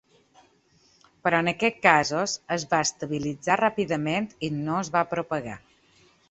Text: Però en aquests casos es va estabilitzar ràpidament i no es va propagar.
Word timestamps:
Però 1.27 1.41
en 1.43 1.51
aquests 1.51 1.83
casos 1.83 2.33
es 2.55 2.65
va 2.71 2.79
estabilitzar 2.87 3.59
ràpidament 3.63 4.27
i 4.49 4.51
no 4.57 4.81
es 4.81 4.91
va 4.97 5.05
propagar. 5.15 5.61